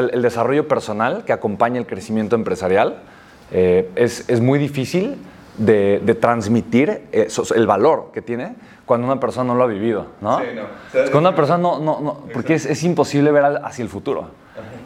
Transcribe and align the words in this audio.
El, 0.00 0.22
desarrollo 0.22 0.68
personal 0.68 1.24
que 1.24 1.32
acompaña 1.32 1.80
el 1.80 1.84
crecimiento 1.84 2.36
empresarial 2.36 3.00
eh, 3.50 3.90
es, 3.96 4.30
es, 4.30 4.40
muy 4.40 4.60
difícil 4.60 5.16
de, 5.56 6.00
de 6.00 6.14
transmitir 6.14 7.08
eh, 7.10 7.26
el 7.56 7.66
valor 7.66 8.10
que 8.14 8.22
tiene 8.22 8.54
cuando 8.86 9.08
una 9.08 9.18
persona 9.18 9.52
no 9.52 9.58
lo 9.58 9.64
ha 9.64 9.66
vivido, 9.66 10.06
¿no? 10.20 10.38
Sí, 10.38 10.44
no. 10.54 10.62
cuando 10.92 11.18
una 11.18 11.34
persona 11.34 11.58
no, 11.58 11.80
no, 11.80 12.00
no 12.00 12.14
porque 12.32 12.54
es, 12.54 12.64
es, 12.66 12.84
imposible 12.84 13.32
ver 13.32 13.44
hacia 13.64 13.82
el 13.82 13.88
futuro. 13.88 14.28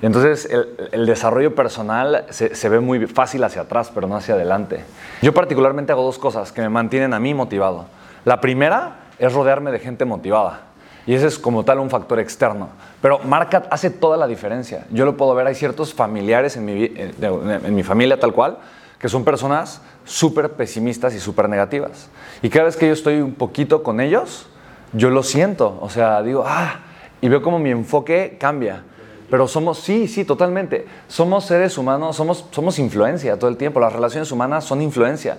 Entonces 0.01 0.48
el, 0.51 0.88
el 0.93 1.04
desarrollo 1.04 1.54
personal 1.54 2.24
se, 2.31 2.54
se, 2.54 2.69
ve 2.71 2.81
muy 2.81 3.06
fácil 3.06 3.44
hacia 3.44 3.60
atrás, 3.60 3.92
pero 3.94 4.06
no 4.06 4.17
hacia 4.17 4.33
adelante. 4.33 4.83
Yo 5.21 5.35
particularmente 5.35 5.92
hago 5.92 6.04
dos 6.04 6.19
cosas 6.19 6.53
que 6.53 6.63
me 6.63 6.71
mantienen 6.71 7.13
a 7.13 7.21
mí 7.21 7.35
motivado. 7.35 7.85
La 8.24 8.40
primera 8.40 9.01
es 9.19 9.31
rodearme 9.31 9.72
de 9.72 9.79
gente 9.79 10.06
motivada. 10.06 10.72
Y 11.06 11.14
ese 11.14 11.26
es 11.26 11.38
como 11.38 11.64
tal 11.64 11.78
un 11.80 11.90
factor 11.90 12.21
externo. 12.21 12.69
Pero 13.00 13.19
marca, 13.21 13.64
hace 13.71 13.90
toda 13.90 14.16
la 14.16 14.26
diferencia. 14.26 14.87
Yo 14.90 15.04
lo 15.04 15.16
puedo 15.16 15.34
ver, 15.34 15.46
hay 15.46 15.54
ciertos 15.54 15.92
familiares 15.92 16.56
en 16.56 16.64
mi, 16.64 16.92
en, 16.95 17.74
mi 17.74 17.83
familia 17.83 18.20
tal 18.20 18.33
cual, 18.33 18.59
que 18.98 19.09
son 19.09 19.24
personas 19.24 19.83
súper 20.05 20.51
pesimistas 20.51 21.15
y 21.15 21.20
súper 21.20 21.48
negativas. 21.48 22.09
Y 22.41 22.48
cada 22.48 22.66
vez 22.66 22.77
que 22.77 22.87
yo 22.87 22.93
estoy 22.93 23.20
un 23.20 23.34
poquito 23.34 23.83
con 23.83 24.01
ellos, 24.01 24.46
yo 24.93 25.10
lo 25.10 25.23
siento. 25.23 25.79
O 25.80 25.91
sea, 25.91 26.23
digo, 26.23 26.45
ah, 26.46 26.80
y 27.21 27.29
veo 27.29 27.43
como 27.43 27.59
mi 27.59 27.71
enfoque 27.71 28.37
cambia. 28.38 28.84
Pero 29.29 29.48
somos, 29.48 29.79
sí, 29.79 30.09
sí, 30.09 30.24
totalmente. 30.24 30.87
Somos 31.09 31.46
seres 31.46 31.79
humanos, 31.79 32.15
somos, 32.16 32.45
somos 32.51 32.79
influencia 32.79 33.38
todo 33.38 33.48
el 33.48 33.57
tiempo. 33.57 33.80
Las 33.80 33.93
relaciones 33.93 34.30
humanas 34.30 34.65
son 34.65 34.82
influencia. 34.82 35.38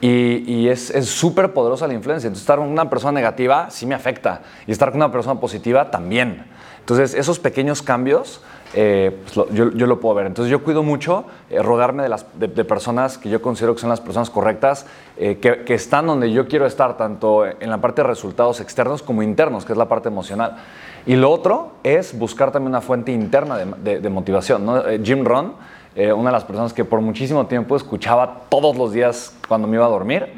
Y, 0.00 0.68
es 0.68 0.92
súper 1.06 1.52
poderosa 1.52 1.86
la 1.86 1.94
influencia. 1.94 2.28
Entonces, 2.28 2.42
estar 2.42 2.58
con 2.58 2.68
una 2.68 2.90
persona 2.90 3.12
negativa 3.12 3.70
sí 3.70 3.86
me 3.86 3.94
afecta. 3.94 4.42
Y 4.66 4.72
estar 4.72 4.90
con 4.90 4.98
una 4.98 5.10
persona 5.10 5.40
positiva 5.40 5.90
también. 5.90 6.44
Entonces, 6.80 7.14
esos 7.14 7.40
pequeños 7.40 7.82
cambios, 7.82 8.40
eh, 8.72 9.20
pues 9.24 9.48
yo, 9.52 9.86
lo 9.86 9.98
puedo 9.98 10.14
ver. 10.14 10.26
Entonces, 10.26 10.52
yo 10.52 10.62
cuido 10.62 10.84
mucho 10.84 11.24
eh, 11.50 11.60
rodearme 11.60 12.04
de, 12.04 12.08
las, 12.08 12.26
de, 12.38 12.48
personas 12.64 13.18
que 13.18 13.28
yo 13.28 13.42
considero 13.42 13.74
que 13.74 13.80
son 13.80 13.90
las 13.90 14.00
personas 14.00 14.30
correctas, 14.30 14.86
eh, 15.16 15.38
que, 15.38 15.64
que, 15.64 15.74
están 15.74 16.06
donde 16.06 16.30
yo 16.30 16.46
quiero 16.46 16.64
estar, 16.64 16.96
tanto 16.96 17.44
en 17.44 17.70
la 17.70 17.80
parte 17.80 18.02
de 18.02 18.08
resultados 18.08 18.60
externos 18.60 19.02
como 19.02 19.22
internos, 19.22 19.64
que 19.64 19.72
es 19.72 19.78
la 19.78 19.88
parte 19.88 20.08
emocional. 20.08 20.58
Y 21.06 21.16
lo 21.16 21.32
otro 21.32 21.72
es 21.82 22.16
buscar 22.16 22.52
también 22.52 22.68
una 22.68 22.80
fuente 22.80 23.10
interna 23.10 23.56
de, 23.56 24.00
de 24.00 24.08
motivación. 24.08 24.64
¿no? 24.64 24.82
Jim 25.02 25.24
Rohn 25.24 25.54
eh, 25.96 26.12
una 26.12 26.28
de 26.28 26.34
las 26.34 26.44
personas 26.44 26.74
que 26.74 26.84
por 26.84 27.00
muchísimo 27.00 27.46
tiempo 27.46 27.74
escuchaba 27.74 28.42
todos 28.50 28.76
los 28.76 28.92
días 28.92 29.34
cuando 29.48 29.66
me 29.66 29.76
iba 29.76 29.86
a 29.86 29.88
dormir, 29.88 30.30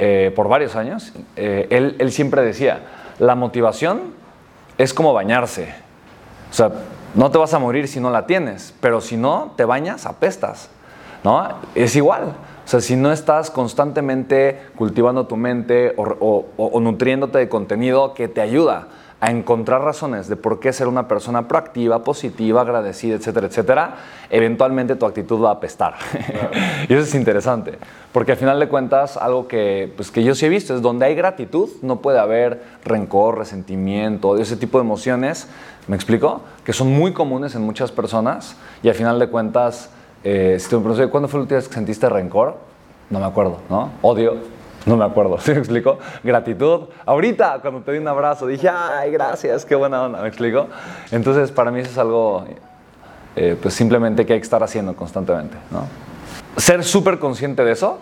eh, 0.00 0.32
por 0.34 0.48
varios 0.48 0.74
años, 0.74 1.12
eh, 1.36 1.68
él, 1.70 1.94
él, 2.00 2.10
siempre 2.10 2.42
decía, 2.42 2.80
la 3.20 3.36
motivación 3.36 4.14
es 4.76 4.92
como 4.92 5.12
bañarse. 5.12 5.72
O 6.50 6.54
sea, 6.54 6.72
no 7.14 7.30
te 7.30 7.38
vas 7.38 7.54
a 7.54 7.60
morir 7.60 7.86
si 7.86 8.00
no 8.00 8.10
la 8.10 8.26
tienes, 8.26 8.74
pero 8.80 9.00
si 9.00 9.16
no 9.16 9.52
te 9.56 9.64
bañas, 9.64 10.04
apestas. 10.04 10.68
¿no? 11.22 11.46
Es 11.76 11.94
igual. 11.94 12.34
O 12.64 12.68
sea, 12.68 12.80
si 12.80 12.96
no 12.96 13.12
estás 13.12 13.52
constantemente 13.52 14.60
cultivando 14.76 15.26
tu 15.26 15.36
mente 15.36 15.94
o, 15.96 16.46
o 16.56 16.80
nutriéndote 16.80 17.38
de 17.38 17.48
contenido 17.48 18.14
que 18.14 18.26
te 18.26 18.40
ayuda 18.40 18.88
a 19.20 19.30
encontrar 19.32 19.82
razones 19.82 20.28
de 20.28 20.36
por 20.36 20.60
qué 20.60 20.72
ser 20.72 20.86
una 20.86 21.08
persona 21.08 21.48
proactiva, 21.48 22.04
positiva, 22.04 22.60
agradecida, 22.60 23.16
etcétera, 23.16 23.48
etcétera, 23.48 23.94
eventualmente 24.30 24.94
tu 24.94 25.06
actitud 25.06 25.42
va 25.42 25.50
a 25.50 25.54
apestar. 25.54 25.94
y 26.88 26.92
eso 26.92 27.02
es 27.02 27.14
interesante, 27.14 27.78
porque 28.12 28.32
al 28.32 28.38
final 28.38 28.60
de 28.60 28.68
cuentas, 28.68 29.16
algo 29.16 29.48
que, 29.48 29.92
pues, 29.96 30.12
que 30.12 30.22
yo 30.22 30.36
sí 30.36 30.46
he 30.46 30.48
visto 30.48 30.74
es 30.74 30.82
donde 30.82 31.06
hay 31.06 31.16
gratitud, 31.16 31.68
no 31.82 31.96
puede 31.96 32.20
haber 32.20 32.62
rencor, 32.84 33.38
resentimiento, 33.38 34.36
ese 34.36 34.56
tipo 34.56 34.78
de 34.78 34.84
emociones, 34.84 35.48
¿me 35.88 35.96
explico? 35.96 36.42
Que 36.64 36.72
son 36.72 36.88
muy 36.88 37.12
comunes 37.12 37.56
en 37.56 37.62
muchas 37.62 37.90
personas 37.90 38.56
y 38.84 38.88
al 38.88 38.94
final 38.94 39.18
de 39.18 39.28
cuentas, 39.28 39.90
eh, 40.22 40.58
si 40.60 40.68
te 40.68 40.76
me 40.76 41.08
¿cuándo 41.08 41.28
fue 41.28 41.38
la 41.38 41.42
última 41.42 41.56
vez 41.56 41.66
que 41.66 41.74
sentiste 41.74 42.08
rencor? 42.08 42.56
No 43.10 43.18
me 43.18 43.26
acuerdo, 43.26 43.58
¿no? 43.68 43.90
Odio, 44.02 44.36
no 44.88 44.96
me 44.96 45.04
acuerdo, 45.04 45.38
¿sí 45.40 45.52
me 45.52 45.58
explico? 45.58 45.98
Gratitud. 46.24 46.88
Ahorita, 47.06 47.58
cuando 47.60 47.82
te 47.82 47.92
di 47.92 47.98
un 47.98 48.08
abrazo, 48.08 48.46
dije, 48.46 48.68
ay, 48.68 49.10
gracias, 49.10 49.64
qué 49.64 49.74
buena 49.74 50.02
onda, 50.02 50.22
¿me 50.22 50.28
explico? 50.28 50.66
Entonces, 51.10 51.52
para 51.52 51.70
mí 51.70 51.80
eso 51.80 51.90
es 51.90 51.98
algo, 51.98 52.44
eh, 53.36 53.56
pues 53.60 53.74
simplemente 53.74 54.26
que 54.26 54.32
hay 54.32 54.40
que 54.40 54.44
estar 54.44 54.62
haciendo 54.62 54.96
constantemente, 54.96 55.56
¿no? 55.70 55.86
Ser 56.56 56.82
súper 56.82 57.18
consciente 57.18 57.64
de 57.64 57.72
eso 57.72 58.00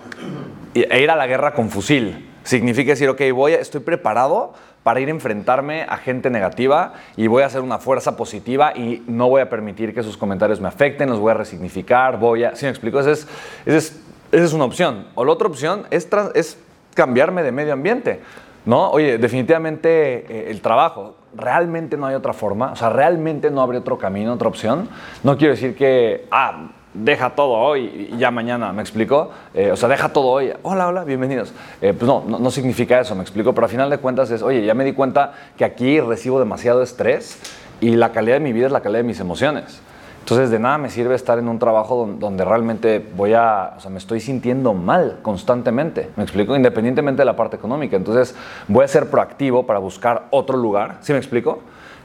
e 0.75 1.03
ir 1.03 1.11
a 1.11 1.17
la 1.17 1.27
guerra 1.27 1.53
con 1.53 1.69
fusil. 1.69 2.31
Significa 2.43 2.91
decir, 2.91 3.09
ok, 3.09 3.21
voy, 3.35 3.53
estoy 3.53 3.81
preparado 3.81 4.55
para 4.83 5.01
ir 5.01 5.09
a 5.09 5.11
enfrentarme 5.11 5.83
a 5.83 5.97
gente 5.97 6.31
negativa 6.31 6.93
y 7.17 7.27
voy 7.27 7.43
a 7.43 7.47
hacer 7.47 7.61
una 7.61 7.79
fuerza 7.79 8.17
positiva 8.17 8.73
y 8.73 9.03
no 9.09 9.29
voy 9.29 9.41
a 9.41 9.51
permitir 9.51 9.93
que 9.93 10.03
sus 10.05 10.17
comentarios 10.17 10.61
me 10.61 10.69
afecten, 10.69 11.11
los 11.11 11.19
voy 11.19 11.33
a 11.33 11.35
resignificar, 11.35 12.21
voy 12.21 12.45
a... 12.45 12.55
¿Sí 12.55 12.67
me 12.67 12.71
explico? 12.71 13.01
Esa 13.01 13.11
es, 13.11 13.27
es, 13.67 14.01
esa 14.31 14.45
es 14.45 14.53
una 14.53 14.65
opción. 14.65 15.09
O 15.17 15.25
la 15.25 15.33
otra 15.33 15.49
opción 15.49 15.87
es, 15.91 16.09
es 16.35 16.57
cambiarme 16.97 17.45
de 17.45 17.53
medio 17.53 17.75
ambiente. 17.75 18.21
¿no? 18.65 18.91
Oye, 18.91 19.19
definitivamente 19.19 20.27
eh, 20.29 20.51
el 20.51 20.61
trabajo, 20.61 21.15
realmente 21.35 21.97
no 21.97 22.07
hay 22.07 22.17
otra 22.17 22.33
forma, 22.33 22.73
o 22.73 22.77
sea, 22.77 22.91
realmente 22.91 23.51
no 23.51 23.63
habría 23.63 23.81
otro 23.81 23.97
camino, 23.97 24.33
otra 24.33 24.49
opción. 24.49 24.89
No 25.23 25.37
quiero 25.39 25.55
decir 25.55 25.77
que, 25.77 26.27
ah, 26.33 26.71
deja 26.93 27.31
todo 27.31 27.53
hoy 27.53 28.11
y 28.13 28.17
ya 28.17 28.31
mañana, 28.31 28.73
¿me 28.73 28.83
explico? 28.83 29.31
Eh, 29.55 29.71
o 29.71 29.77
sea, 29.77 29.89
deja 29.89 30.09
todo 30.09 30.27
hoy, 30.29 30.53
hola, 30.63 30.89
hola, 30.89 31.05
bienvenidos. 31.05 31.53
Eh, 31.81 31.93
pues 31.93 32.09
no, 32.09 32.25
no, 32.27 32.39
no, 32.39 32.51
significa 32.51 32.99
eso, 33.01 33.15
¿me 33.15 33.23
explico? 33.23 33.55
Pero 33.55 33.67
al 33.67 33.71
final 33.71 33.89
de 33.89 33.99
cuentas 33.99 34.31
es, 34.31 34.43
oye, 34.43 34.65
ya 34.65 34.75
me 34.75 34.85
di 34.85 34.93
cuenta 34.93 35.33
que 35.57 35.65
aquí 35.65 36.01
recibo 36.01 36.41
demasiado 36.41 36.83
estrés 36.83 37.39
y 37.81 37.91
la 37.91 38.13
calidad 38.13 38.37
de 38.37 38.41
mi 38.41 38.53
vida 38.53 38.67
es 38.67 38.73
la 38.73 38.81
calidad 38.81 39.01
de 39.01 39.07
mis 39.07 39.21
emociones. 39.21 39.81
Entonces, 40.27 40.51
de 40.51 40.59
nada 40.59 40.77
me 40.77 40.91
sirve 40.91 41.15
estar 41.15 41.39
en 41.39 41.47
un 41.47 41.61
trabajo 41.61 42.05
donde, 42.19 42.45
realmente 42.45 42.99
voy 43.17 43.35
a, 43.35 43.75
o 43.77 43.81
sea, 43.81 43.93
me 43.93 43.99
estoy 43.99 44.19
sintiendo 44.19 44.75
mal 44.75 45.21
constantemente, 45.23 46.11
me 46.17 46.25
explico, 46.25 46.57
independientemente 46.57 47.21
de 47.21 47.27
la 47.27 47.37
parte 47.37 47.55
económica. 47.55 47.97
Entonces, 47.97 48.35
voy 48.67 48.85
a 48.85 48.89
ser 48.89 49.09
proactivo 49.09 49.67
para 49.67 49.79
buscar 49.79 50.25
otro 50.31 50.57
lugar, 50.57 50.97
¿sí 51.03 51.13
me 51.13 51.19
explico? 51.21 51.61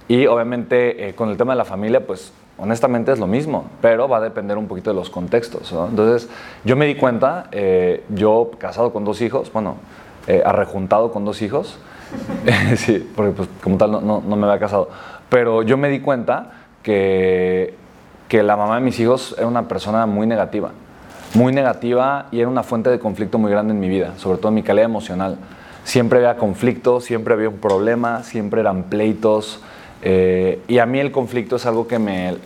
Y 0.07 0.27
obviamente 0.27 1.09
eh, 1.09 1.15
con 1.15 1.29
el 1.29 1.37
tema 1.37 1.53
de 1.53 1.57
la 1.57 1.65
familia, 1.65 2.05
pues 2.05 2.31
honestamente 2.59 3.11
es 3.11 3.17
lo 3.17 3.25
mismo, 3.25 3.65
pero 3.81 4.07
va 4.07 4.17
a 4.17 4.21
depender 4.21 4.55
un 4.55 4.67
poquito 4.67 4.91
de 4.91 4.97
los 4.97 5.09
contextos. 5.09 5.73
¿no? 5.73 5.87
Entonces, 5.87 6.29
yo 6.63 6.75
me 6.75 6.85
di 6.85 6.93
cuenta, 6.93 7.47
eh, 7.51 8.03
yo 8.09 8.51
casado 8.59 8.93
con 8.93 9.03
dos 9.03 9.19
hijos, 9.21 9.51
bueno, 9.51 9.77
eh, 10.27 10.43
arrejuntado 10.45 11.11
con 11.11 11.25
dos 11.25 11.41
hijos, 11.41 11.79
sí, 12.75 13.11
porque 13.15 13.31
pues 13.31 13.49
como 13.63 13.77
tal 13.77 13.91
no, 13.91 13.99
no, 13.99 14.21
no 14.23 14.35
me 14.35 14.45
había 14.45 14.59
casado, 14.59 14.89
pero 15.27 15.63
yo 15.63 15.75
me 15.75 15.89
di 15.89 16.01
cuenta 16.01 16.51
que 16.83 17.80
que 18.31 18.43
la 18.43 18.55
mamá 18.55 18.75
de 18.75 18.81
mis 18.81 18.97
hijos 19.01 19.35
era 19.37 19.45
una 19.45 19.67
persona 19.67 20.05
muy 20.05 20.25
negativa, 20.25 20.71
muy 21.33 21.51
negativa 21.51 22.27
y 22.31 22.39
era 22.39 22.47
una 22.47 22.63
fuente 22.63 22.89
de 22.89 22.97
conflicto 22.97 23.37
muy 23.37 23.51
grande 23.51 23.73
en 23.73 23.79
mi 23.81 23.89
vida, 23.89 24.13
sobre 24.15 24.37
todo 24.37 24.47
en 24.47 24.53
mi 24.53 24.63
calidad 24.63 24.85
emocional. 24.85 25.37
Siempre 25.83 26.19
había 26.19 26.37
conflicto, 26.37 27.01
siempre 27.01 27.33
había 27.33 27.49
un 27.49 27.57
problema, 27.57 28.23
siempre 28.23 28.61
eran 28.61 28.83
pleitos. 28.83 29.61
Eh, 30.01 30.61
y 30.69 30.77
a 30.77 30.85
mí 30.85 30.99
el 30.99 31.11
conflicto 31.11 31.57
es 31.57 31.65
algo 31.65 31.89
que, 31.89 31.99
me, 31.99 32.37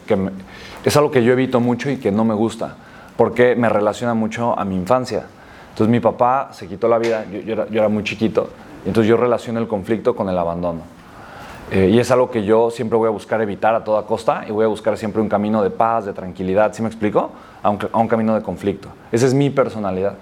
es 0.84 0.98
algo 0.98 1.12
que 1.12 1.24
yo 1.24 1.34
evito 1.34 1.60
mucho 1.60 1.92
y 1.92 1.98
que 1.98 2.12
no 2.12 2.26
me 2.26 2.34
gusta, 2.34 2.78
porque 3.16 3.56
me 3.56 3.70
relaciona 3.70 4.16
mucho 4.16 4.58
a 4.58 4.66
mi 4.66 4.74
infancia. 4.74 5.28
Entonces 5.70 5.92
mi 5.92 6.00
papá 6.00 6.50
se 6.52 6.66
quitó 6.66 6.88
la 6.88 6.98
vida, 6.98 7.26
yo, 7.30 7.54
era, 7.54 7.68
yo 7.70 7.78
era 7.78 7.90
muy 7.90 8.04
chiquito, 8.04 8.50
entonces 8.88 9.08
yo 9.08 9.18
relaciono 9.18 9.60
el 9.60 9.68
conflicto 9.68 10.16
con 10.16 10.30
el 10.30 10.38
abandono. 10.40 10.95
Eh, 11.72 11.90
y 11.92 12.00
es 12.00 12.12
algo 12.12 12.30
que 12.30 12.44
yo 12.44 12.70
siempre 12.70 12.98
voy 12.98 13.08
a 13.08 13.12
buscar 13.12 13.42
evitar 13.42 13.74
a 13.74 13.84
toda 13.84 14.04
costa 14.04 14.44
y 14.48 14.52
voy 14.52 14.66
a 14.66 14.68
buscar 14.68 14.98
siempre 14.98 15.22
un 15.22 15.30
camino 15.30 15.64
de 15.64 15.72
paz, 15.72 16.06
de 16.06 16.14
tranquilidad, 16.14 16.74
¿sí 16.74 16.84
me 16.84 16.88
explico? 16.88 17.32
A 17.64 17.70
un, 17.70 18.08
camino 18.08 18.36
de 18.36 18.44
conflicto. 18.44 18.90
Esa 19.12 19.26
es 19.26 19.34
mi 19.34 19.50
personalidad. 19.50 20.14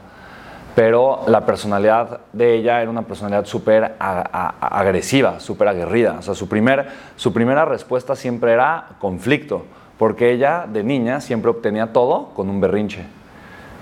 Pero 0.74 1.20
la 1.28 1.46
personalidad 1.46 2.22
de 2.32 2.56
ella 2.56 2.82
era 2.82 2.90
una 2.90 3.02
personalidad 3.04 3.46
súper 3.46 3.96
agresiva, 4.00 5.40
súper 5.40 5.68
aguerrida. 5.68 6.16
O 6.20 6.22
sea, 6.22 6.34
su, 6.34 6.48
primer, 6.48 6.88
su 7.18 7.34
primera 7.34 7.66
respuesta 7.66 8.16
siempre 8.16 8.54
era 8.54 8.88
conflicto, 9.00 9.66
porque 10.00 10.32
ella 10.32 10.66
de 10.72 10.84
niña 10.84 11.20
siempre 11.20 11.52
obtenía 11.52 11.92
todo 11.92 12.30
con 12.30 12.50
un 12.50 12.62
berrinche, 12.62 13.06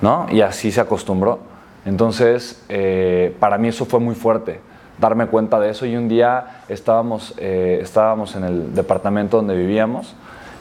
¿no? 0.01 0.25
Y 0.31 0.41
así 0.41 0.71
se 0.71 0.81
acostumbró. 0.81 1.39
Entonces, 1.85 2.65
eh, 2.67 3.35
para 3.39 3.57
mí 3.57 3.69
eso 3.69 3.85
fue 3.85 3.99
muy 3.99 4.15
fuerte 4.15 4.59
darme 5.01 5.25
cuenta 5.25 5.59
de 5.59 5.71
eso 5.71 5.85
y 5.87 5.97
un 5.97 6.07
día 6.07 6.61
estábamos, 6.69 7.33
eh, 7.37 7.79
estábamos 7.81 8.35
en 8.35 8.43
el 8.43 8.75
departamento 8.75 9.37
donde 9.37 9.55
vivíamos 9.55 10.15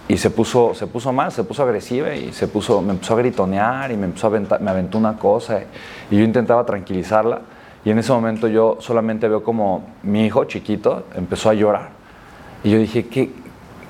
y 0.09 0.17
se 0.17 0.31
puso, 0.31 0.75
se 0.75 0.87
puso 0.87 1.13
mal, 1.13 1.31
se 1.31 1.45
puso 1.45 1.63
agresiva 1.63 2.15
y 2.15 2.33
se 2.33 2.49
puso, 2.49 2.81
me 2.81 2.93
empezó 2.93 3.15
a 3.15 3.19
gritonear 3.19 3.93
y 3.93 3.99
me, 3.99 4.07
empezó 4.07 4.29
a 4.29 4.59
me 4.59 4.71
aventó 4.71 4.97
una 4.97 5.17
cosa 5.19 5.61
y 6.11 6.17
yo 6.17 6.25
intentaba 6.25 6.65
tranquilizarla 6.65 7.43
y 7.85 7.91
en 7.91 7.99
ese 7.99 8.13
momento 8.13 8.49
yo 8.49 8.79
solamente 8.81 9.29
veo 9.29 9.45
como 9.45 9.85
mi 10.03 10.25
hijo 10.25 10.45
chiquito 10.47 11.05
empezó 11.15 11.51
a 11.51 11.55
llorar 11.55 11.91
y 12.65 12.71
yo 12.71 12.79
dije, 12.79 13.09
¿qué, 13.09 13.31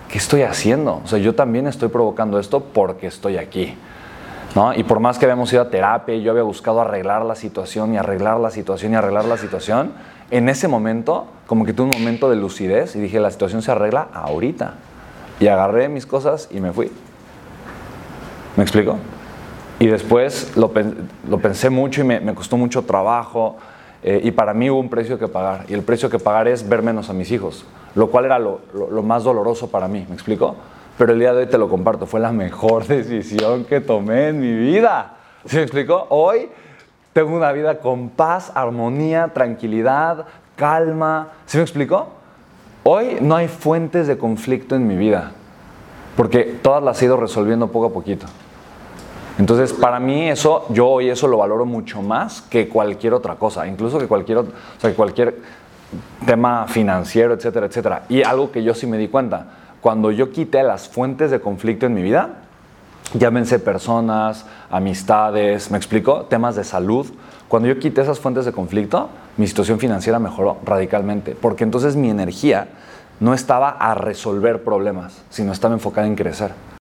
qué 0.09 0.19
estoy 0.19 0.43
haciendo? 0.43 1.01
O 1.05 1.07
sea, 1.07 1.21
yo 1.21 1.37
también 1.37 1.69
estoy 1.69 1.89
provocando 1.89 2.41
esto 2.41 2.61
porque 2.61 3.07
estoy 3.07 3.37
aquí. 3.37 3.77
Y 4.77 4.83
por 4.83 4.99
más 5.01 5.19
que 5.19 5.27
habíamos 5.27 5.53
ido 5.53 5.63
a 5.63 5.71
terapia 5.71 6.17
yo 6.17 6.33
había 6.33 6.43
buscado 6.43 6.81
arreglar 6.81 7.25
la 7.25 7.37
situación 7.37 7.95
y 7.95 7.99
arreglar 7.99 8.41
la 8.41 8.51
situación 8.51 8.93
y 8.93 8.97
arreglar 8.97 9.25
la 9.25 9.37
situación, 9.37 9.93
en 10.31 10.49
ese 10.49 10.69
momento, 10.69 11.27
como 11.47 11.65
que 11.65 11.73
tuve 11.73 11.87
un 11.87 11.99
momento 11.99 12.29
de 12.29 12.37
lucidez 12.37 12.95
y 12.97 13.01
dije, 13.01 13.21
la 13.21 13.31
situación 13.31 13.63
se 13.63 13.71
arregla 13.71 14.09
ahorita. 14.13 14.75
Y 15.39 15.49
agarré 15.49 15.89
mis 15.89 16.05
cosas 16.05 16.49
y 16.51 16.61
me 16.61 16.73
fui. 16.73 16.91
¿Me 18.57 18.63
explico? 18.63 18.97
Y 19.79 19.87
después 19.87 20.57
lo, 20.57 20.71
pensé 20.71 21.71
mucho 21.71 22.03
y 22.03 22.05
me, 22.05 22.35
costó 22.35 22.57
mucho 22.57 22.83
trabajo. 22.83 23.57
Eh, 24.03 24.21
y 24.25 24.31
para 24.31 24.53
mí 24.53 24.69
hubo 24.69 24.79
un 24.79 24.91
precio 24.91 25.19
que 25.19 25.29
pagar. 25.29 25.65
Y 25.69 25.75
el 25.75 25.83
precio 25.83 26.11
que 26.11 26.19
pagar 26.19 26.47
es 26.49 26.69
ver 26.69 26.83
menos 26.83 27.09
a 27.09 27.13
mis 27.13 27.31
hijos. 27.31 27.65
Lo 27.95 28.11
cual 28.11 28.27
era 28.27 28.39
lo, 28.39 28.61
lo 28.75 29.03
más 29.03 29.25
doloroso 29.25 29.71
para 29.71 29.89
mí. 29.89 30.05
¿Me 30.09 30.15
explico? 30.15 30.57
Pero 31.01 31.15
el 31.15 31.19
día 31.19 31.33
de 31.33 31.39
hoy 31.39 31.47
te 31.47 31.57
lo 31.57 31.71
comparto. 31.71 32.05
Fue 32.05 32.21
la 32.21 32.31
mejor 32.31 32.87
decisión 32.87 33.65
que 33.65 33.81
tomé 33.81 34.29
en 34.29 34.39
mi 34.39 34.53
vida. 34.53 35.15
¿Sí 35.47 35.57
me 35.57 35.63
explico? 35.63 36.07
Hoy 36.11 36.51
tengo 37.15 37.35
una 37.35 37.53
vida 37.53 37.79
con 37.79 38.11
paz, 38.11 38.53
armonía, 38.55 39.29
tranquilidad, 39.33 40.27
calma. 40.57 41.29
¿Sí 41.47 41.57
me 41.57 41.63
explico? 41.63 42.09
Hoy 42.83 43.17
no 43.23 43.35
hay 43.35 43.49
fuentes 43.49 44.09
de 44.09 44.19
conflicto 44.19 44.77
en 44.77 44.87
mi 44.87 44.95
vida. 44.95 45.33
Porque 46.19 46.59
todas 46.63 46.83
las 46.83 47.01
he 47.01 47.07
ido 47.07 47.17
resolviendo 47.17 47.69
poco 47.69 47.87
a 47.87 47.93
poquito. 47.95 48.27
Entonces, 49.39 49.73
para 49.73 49.99
mí 50.01 50.29
eso, 50.29 50.67
yo 50.69 50.87
hoy 50.87 51.09
eso 51.09 51.29
lo 51.29 51.39
valoro 51.39 51.65
mucho 51.65 52.03
más 52.03 52.43
que 52.43 52.69
cualquier 52.69 53.15
otra 53.15 53.37
cosa, 53.37 53.67
incluso 53.67 53.99
que 53.99 54.07
cualquier, 54.07 54.37
o 54.37 54.47
sea, 54.77 54.91
que 54.91 54.97
cualquier 54.97 55.39
tema 56.27 56.67
financiero, 56.69 57.33
etcétera, 57.33 57.65
etcétera. 57.65 58.03
Y 58.11 58.23
algo 58.23 58.53
que 58.53 58.63
yo 58.63 58.75
sí 58.75 58.87
me 58.87 58.99
di 58.99 59.09
cuenta, 59.09 59.47
cuando 59.81 60.11
yo 60.11 60.31
quité 60.31 60.63
las 60.63 60.89
fuentes 60.89 61.31
de 61.31 61.41
conflicto 61.41 61.87
en 61.87 61.95
mi 61.95 62.03
vida, 62.03 62.43
llámense 63.15 63.59
personas, 63.59 64.47
amistades, 64.71 65.71
me 65.71 65.79
explico, 65.79 66.27
temas 66.27 66.57
de 66.57 66.65
salud, 66.65 67.07
cuando 67.49 67.69
yo 67.69 67.79
quité 67.79 68.03
esas 68.03 68.21
fuentes 68.21 68.45
de 68.45 68.53
conflicto, 68.53 69.09
mi 69.37 69.47
situación 69.47 69.79
financiera 69.79 70.19
mejoró 70.19 70.59
radicalmente, 70.65 71.35
porque 71.35 71.65
entonces 71.65 71.97
mi 71.97 72.11
energía 72.11 72.69
no 73.19 73.35
estaba 73.35 73.71
a 73.71 73.95
resolver 73.95 74.63
problemas, 74.63 75.23
sino 75.31 75.53
estaba 75.53 75.75
enfocada 75.75 76.07
en 76.07 76.15
crecer. 76.15 76.53